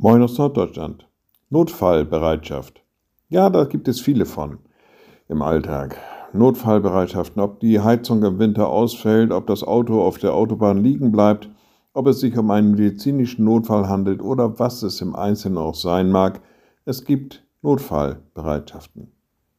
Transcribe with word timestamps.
Moin 0.00 0.22
aus 0.22 0.38
Norddeutschland. 0.38 1.08
Notfallbereitschaft. 1.50 2.84
Ja, 3.30 3.50
da 3.50 3.64
gibt 3.64 3.88
es 3.88 4.00
viele 4.00 4.26
von 4.26 4.58
im 5.26 5.42
Alltag. 5.42 5.98
Notfallbereitschaften, 6.32 7.42
ob 7.42 7.58
die 7.58 7.80
Heizung 7.80 8.22
im 8.22 8.38
Winter 8.38 8.68
ausfällt, 8.68 9.32
ob 9.32 9.48
das 9.48 9.64
Auto 9.64 10.00
auf 10.00 10.18
der 10.18 10.34
Autobahn 10.34 10.78
liegen 10.78 11.10
bleibt, 11.10 11.50
ob 11.94 12.06
es 12.06 12.20
sich 12.20 12.38
um 12.38 12.52
einen 12.52 12.76
medizinischen 12.76 13.44
Notfall 13.44 13.88
handelt 13.88 14.22
oder 14.22 14.60
was 14.60 14.84
es 14.84 15.00
im 15.00 15.16
Einzelnen 15.16 15.58
auch 15.58 15.74
sein 15.74 16.12
mag. 16.12 16.42
Es 16.84 17.04
gibt 17.04 17.44
Notfallbereitschaften. 17.62 19.10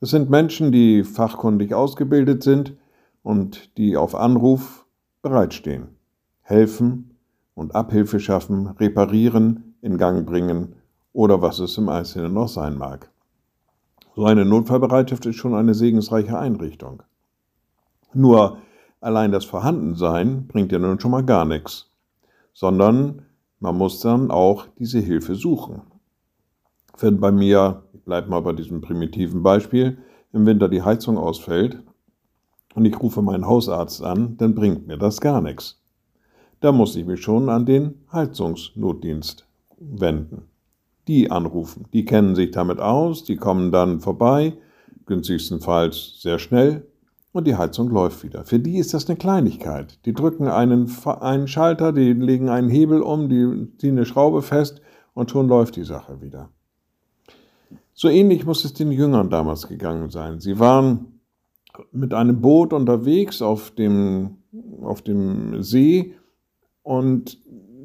Es 0.00 0.08
sind 0.08 0.30
Menschen, 0.30 0.72
die 0.72 1.04
fachkundig 1.04 1.74
ausgebildet 1.74 2.42
sind 2.42 2.74
und 3.22 3.76
die 3.76 3.98
auf 3.98 4.14
Anruf 4.14 4.86
bereitstehen, 5.20 5.88
helfen 6.40 7.18
und 7.52 7.74
Abhilfe 7.74 8.18
schaffen, 8.18 8.68
reparieren, 8.68 9.71
in 9.82 9.98
Gang 9.98 10.24
bringen 10.24 10.76
oder 11.12 11.42
was 11.42 11.58
es 11.58 11.76
im 11.76 11.90
Einzelnen 11.90 12.32
noch 12.32 12.48
sein 12.48 12.78
mag. 12.78 13.10
So 14.14 14.24
eine 14.24 14.44
Notfallbereitschaft 14.44 15.26
ist 15.26 15.36
schon 15.36 15.54
eine 15.54 15.74
segensreiche 15.74 16.38
Einrichtung. 16.38 17.02
Nur 18.14 18.58
allein 19.00 19.32
das 19.32 19.44
Vorhandensein 19.44 20.46
bringt 20.46 20.72
ja 20.72 20.78
nun 20.78 21.00
schon 21.00 21.10
mal 21.10 21.24
gar 21.24 21.44
nichts, 21.44 21.90
sondern 22.52 23.22
man 23.58 23.76
muss 23.76 24.00
dann 24.00 24.30
auch 24.30 24.66
diese 24.78 25.00
Hilfe 25.00 25.34
suchen. 25.34 25.82
Wenn 26.98 27.20
bei 27.20 27.32
mir, 27.32 27.82
ich 27.92 28.02
bleibe 28.02 28.30
mal 28.30 28.40
bei 28.40 28.52
diesem 28.52 28.80
primitiven 28.80 29.42
Beispiel, 29.42 29.98
im 30.32 30.46
Winter 30.46 30.68
die 30.68 30.82
Heizung 30.82 31.18
ausfällt 31.18 31.82
und 32.74 32.84
ich 32.84 32.98
rufe 33.00 33.22
meinen 33.22 33.46
Hausarzt 33.46 34.02
an, 34.02 34.36
dann 34.36 34.54
bringt 34.54 34.86
mir 34.86 34.98
das 34.98 35.20
gar 35.20 35.40
nichts. 35.40 35.80
Da 36.60 36.70
muss 36.70 36.94
ich 36.94 37.04
mich 37.04 37.20
schon 37.20 37.48
an 37.48 37.66
den 37.66 38.04
Heizungsnotdienst 38.12 39.46
wenden. 39.90 40.48
Die 41.08 41.30
anrufen. 41.30 41.86
Die 41.92 42.04
kennen 42.04 42.34
sich 42.34 42.52
damit 42.52 42.78
aus, 42.78 43.24
die 43.24 43.36
kommen 43.36 43.72
dann 43.72 44.00
vorbei, 44.00 44.54
günstigstenfalls 45.06 46.20
sehr 46.20 46.38
schnell, 46.38 46.86
und 47.32 47.46
die 47.46 47.56
Heizung 47.56 47.88
läuft 47.88 48.22
wieder. 48.24 48.44
Für 48.44 48.58
die 48.58 48.76
ist 48.76 48.92
das 48.92 49.08
eine 49.08 49.16
Kleinigkeit. 49.16 49.98
Die 50.04 50.12
drücken 50.12 50.48
einen, 50.48 50.90
einen 51.06 51.48
Schalter, 51.48 51.92
die 51.92 52.12
legen 52.12 52.50
einen 52.50 52.68
Hebel 52.68 53.00
um, 53.00 53.28
die 53.28 53.68
ziehen 53.78 53.96
eine 53.96 54.04
Schraube 54.04 54.42
fest 54.42 54.82
und 55.14 55.30
schon 55.30 55.48
läuft 55.48 55.76
die 55.76 55.84
Sache 55.84 56.20
wieder. 56.20 56.50
So 57.94 58.08
ähnlich 58.08 58.44
muss 58.44 58.64
es 58.64 58.74
den 58.74 58.92
Jüngern 58.92 59.30
damals 59.30 59.66
gegangen 59.66 60.10
sein. 60.10 60.40
Sie 60.40 60.58
waren 60.58 61.20
mit 61.90 62.12
einem 62.12 62.40
Boot 62.40 62.72
unterwegs 62.72 63.40
auf 63.40 63.70
dem, 63.70 64.38
auf 64.82 65.00
dem 65.00 65.62
See 65.62 66.14
und 66.82 67.38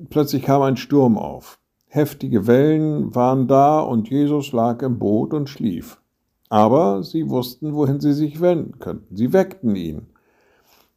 plötzlich 0.10 0.44
kam 0.44 0.62
ein 0.62 0.78
Sturm 0.78 1.18
auf. 1.18 1.60
Heftige 1.98 2.46
Wellen 2.46 3.16
waren 3.16 3.48
da 3.48 3.80
und 3.80 4.10
Jesus 4.10 4.52
lag 4.52 4.84
im 4.84 5.00
Boot 5.00 5.34
und 5.34 5.50
schlief. 5.50 6.00
Aber 6.48 7.04
sie 7.04 7.28
wussten, 7.28 7.74
wohin 7.74 8.00
sie 8.00 8.14
sich 8.14 8.40
wenden 8.40 8.78
könnten. 8.78 9.16
Sie 9.16 9.34
weckten 9.34 9.76
ihn 9.76 10.06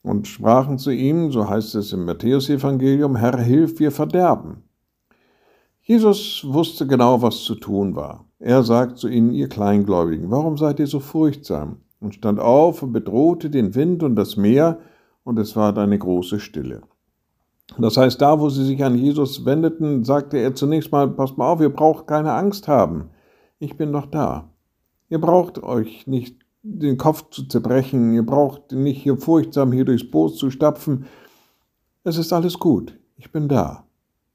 und 0.02 0.28
sprachen 0.28 0.78
zu 0.78 0.90
ihm, 0.90 1.30
so 1.32 1.48
heißt 1.48 1.74
es 1.74 1.94
im 1.94 2.04
Matthäusevangelium, 2.04 3.16
Herr, 3.16 3.38
hilf, 3.38 3.80
wir 3.80 3.92
verderben. 3.92 4.62
Jesus 5.80 6.44
wusste 6.46 6.86
genau, 6.86 7.22
was 7.22 7.44
zu 7.44 7.54
tun 7.54 7.96
war. 7.96 8.26
Er 8.38 8.62
sagt 8.62 8.98
zu 8.98 9.08
ihnen, 9.08 9.32
ihr 9.32 9.48
Kleingläubigen, 9.48 10.30
warum 10.30 10.56
seid 10.56 10.80
ihr 10.80 10.86
so 10.86 11.00
furchtsam? 11.00 11.78
Und 11.98 12.14
stand 12.14 12.40
auf 12.40 12.82
und 12.82 12.92
bedrohte 12.92 13.50
den 13.50 13.74
Wind 13.74 14.02
und 14.02 14.16
das 14.16 14.36
Meer, 14.36 14.78
und 15.24 15.38
es 15.38 15.56
war 15.56 15.76
eine 15.76 15.98
große 15.98 16.40
Stille. 16.40 16.82
Das 17.78 17.96
heißt, 17.96 18.20
da, 18.20 18.40
wo 18.40 18.48
sie 18.48 18.64
sich 18.64 18.82
an 18.84 18.96
Jesus 18.96 19.44
wendeten, 19.44 20.04
sagte 20.04 20.38
er 20.38 20.54
zunächst 20.54 20.90
mal, 20.92 21.08
passt 21.08 21.38
mal 21.38 21.50
auf, 21.50 21.60
ihr 21.60 21.70
braucht 21.70 22.06
keine 22.06 22.32
Angst 22.32 22.68
haben. 22.68 23.10
Ich 23.58 23.76
bin 23.76 23.92
doch 23.92 24.06
da. 24.06 24.50
Ihr 25.08 25.20
braucht 25.20 25.62
euch 25.62 26.06
nicht 26.06 26.40
den 26.62 26.98
Kopf 26.98 27.30
zu 27.30 27.44
zerbrechen, 27.44 28.12
ihr 28.12 28.24
braucht 28.24 28.72
nicht 28.72 29.02
hier 29.02 29.16
furchtsam 29.16 29.72
hier 29.72 29.84
durchs 29.84 30.10
Boot 30.10 30.36
zu 30.36 30.50
stapfen. 30.50 31.06
Es 32.04 32.18
ist 32.18 32.32
alles 32.32 32.58
gut. 32.58 32.98
Ich 33.16 33.32
bin 33.32 33.48
da. 33.48 33.84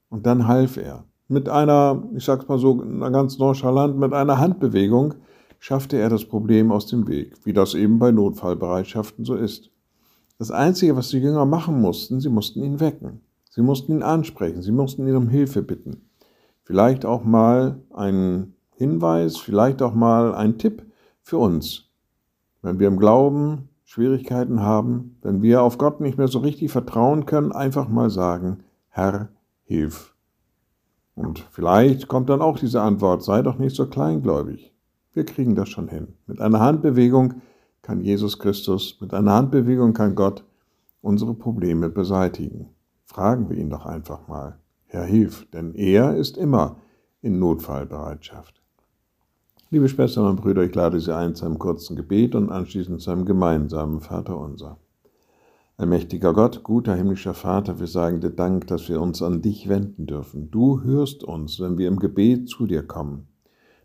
Und 0.09 0.25
dann 0.25 0.47
half 0.47 0.77
er. 0.77 1.05
Mit 1.27 1.49
einer, 1.49 2.03
ich 2.15 2.23
sag's 2.23 2.47
mal 2.47 2.59
so, 2.59 2.77
ganz 2.77 3.37
nonchalant, 3.37 3.97
mit 3.97 4.13
einer 4.13 4.37
Handbewegung 4.37 5.15
schaffte 5.59 5.97
er 5.97 6.09
das 6.09 6.25
Problem 6.25 6.71
aus 6.71 6.85
dem 6.85 7.07
Weg, 7.07 7.33
wie 7.43 7.53
das 7.53 7.73
eben 7.73 7.97
bei 7.97 8.11
Notfallbereitschaften 8.11 9.25
so 9.25 9.35
ist. 9.35 9.71
Das 10.37 10.51
Einzige, 10.51 10.95
was 10.95 11.09
die 11.09 11.19
Jünger 11.19 11.45
machen 11.45 11.79
mussten, 11.79 12.19
sie 12.19 12.29
mussten 12.29 12.63
ihn 12.63 12.79
wecken. 12.79 13.21
Sie 13.49 13.61
mussten 13.61 13.93
ihn 13.93 14.03
ansprechen, 14.03 14.61
sie 14.61 14.73
mussten 14.73 15.07
ihn 15.07 15.15
um 15.15 15.29
Hilfe 15.29 15.61
bitten. 15.61 16.09
Vielleicht 16.63 17.05
auch 17.05 17.23
mal 17.23 17.79
einen 17.93 18.55
Hinweis, 18.75 19.37
vielleicht 19.37 19.81
auch 19.81 19.93
mal 19.93 20.35
ein 20.35 20.57
Tipp 20.57 20.83
für 21.21 21.37
uns. 21.37 21.89
Wenn 22.61 22.79
wir 22.79 22.89
im 22.89 22.97
Glauben 22.97 23.69
Schwierigkeiten 23.85 24.61
haben, 24.61 25.17
wenn 25.21 25.41
wir 25.41 25.61
auf 25.61 25.77
Gott 25.77 26.01
nicht 26.01 26.17
mehr 26.17 26.27
so 26.27 26.39
richtig 26.39 26.71
vertrauen 26.71 27.25
können, 27.25 27.53
einfach 27.53 27.87
mal 27.87 28.09
sagen, 28.09 28.63
Herr, 28.89 29.29
hilf. 29.63 30.15
Und 31.15 31.39
vielleicht 31.51 32.09
kommt 32.09 32.29
dann 32.29 32.41
auch 32.41 32.59
diese 32.59 32.81
Antwort, 32.81 33.23
sei 33.23 33.41
doch 33.41 33.57
nicht 33.57 33.75
so 33.75 33.87
kleingläubig. 33.87 34.73
Wir 35.13 35.23
kriegen 35.23 35.55
das 35.55 35.69
schon 35.69 35.87
hin. 35.87 36.09
Mit 36.27 36.41
einer 36.41 36.59
Handbewegung 36.59 37.35
kann 37.85 38.01
Jesus 38.01 38.39
Christus, 38.39 38.97
mit 38.99 39.13
einer 39.13 39.33
Handbewegung 39.33 39.93
kann 39.93 40.15
Gott 40.15 40.43
unsere 41.01 41.35
Probleme 41.35 41.87
beseitigen. 41.87 42.69
Fragen 43.05 43.47
wir 43.47 43.57
ihn 43.57 43.69
doch 43.69 43.85
einfach 43.85 44.27
mal. 44.27 44.57
Herr, 44.87 45.03
hilf, 45.03 45.47
denn 45.51 45.75
er 45.75 46.15
ist 46.15 46.35
immer 46.35 46.77
in 47.21 47.37
Notfallbereitschaft. 47.37 48.59
Liebe 49.69 49.87
Schwestern 49.87 50.25
und 50.25 50.41
Brüder, 50.41 50.63
ich 50.63 50.73
lade 50.73 50.99
Sie 50.99 51.15
ein 51.15 51.35
zu 51.35 51.45
einem 51.45 51.59
kurzen 51.59 51.95
Gebet 51.95 52.33
und 52.33 52.51
anschließend 52.51 53.01
zu 53.01 53.11
einem 53.11 53.23
gemeinsamen 53.23 54.01
Vater 54.01 54.35
unser. 54.39 54.79
Allmächtiger 55.77 56.33
Gott, 56.33 56.63
guter 56.63 56.95
himmlischer 56.95 57.35
Vater, 57.35 57.79
wir 57.79 57.87
sagen 57.87 58.19
dir 58.19 58.31
Dank, 58.31 58.65
dass 58.65 58.89
wir 58.89 58.99
uns 58.99 59.21
an 59.21 59.43
dich 59.43 59.69
wenden 59.69 60.07
dürfen. 60.07 60.49
Du 60.49 60.81
hörst 60.81 61.23
uns, 61.23 61.59
wenn 61.59 61.77
wir 61.77 61.87
im 61.87 61.99
Gebet 61.99 62.49
zu 62.49 62.65
dir 62.65 62.81
kommen. 62.81 63.27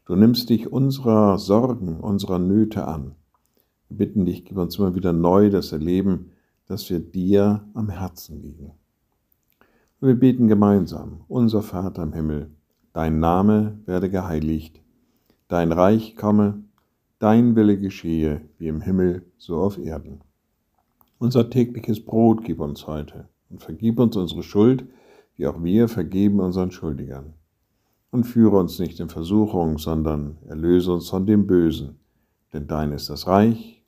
Du 0.06 0.16
nimmst 0.16 0.48
dich 0.48 0.72
unserer 0.72 1.36
Sorgen, 1.36 2.00
unserer 2.00 2.38
Nöte 2.38 2.88
an. 2.88 3.16
Wir 3.90 3.96
bitten 4.06 4.24
dich, 4.24 4.44
gib 4.44 4.56
uns 4.56 4.78
immer 4.78 4.94
wieder 4.94 5.12
neu 5.12 5.50
das 5.50 5.72
Erleben, 5.72 6.30
dass 6.66 6.88
wir 6.90 7.00
dir 7.00 7.64
am 7.74 7.88
Herzen 7.88 8.40
liegen. 8.40 8.70
Und 10.00 10.08
wir 10.08 10.14
beten 10.14 10.46
gemeinsam, 10.46 11.22
unser 11.26 11.60
Vater 11.60 12.04
im 12.04 12.12
Himmel, 12.12 12.50
dein 12.92 13.18
Name 13.18 13.80
werde 13.86 14.08
geheiligt, 14.08 14.80
dein 15.48 15.72
Reich 15.72 16.14
komme, 16.14 16.62
dein 17.18 17.56
Wille 17.56 17.78
geschehe, 17.78 18.42
wie 18.58 18.68
im 18.68 18.80
Himmel, 18.80 19.26
so 19.38 19.56
auf 19.56 19.76
Erden. 19.76 20.20
Unser 21.18 21.50
tägliches 21.50 22.02
Brot 22.02 22.44
gib 22.44 22.60
uns 22.60 22.86
heute 22.86 23.28
und 23.50 23.60
vergib 23.60 23.98
uns 23.98 24.16
unsere 24.16 24.44
Schuld, 24.44 24.84
wie 25.36 25.48
auch 25.48 25.60
wir 25.64 25.88
vergeben 25.88 26.38
unseren 26.38 26.70
Schuldigern. 26.70 27.34
Und 28.12 28.22
führe 28.24 28.56
uns 28.56 28.78
nicht 28.78 29.00
in 29.00 29.08
Versuchung, 29.08 29.78
sondern 29.78 30.38
erlöse 30.46 30.92
uns 30.92 31.08
von 31.08 31.26
dem 31.26 31.48
Bösen, 31.48 31.98
denn 32.52 32.68
dein 32.68 32.92
ist 32.92 33.10
das 33.10 33.26
Reich 33.26 33.79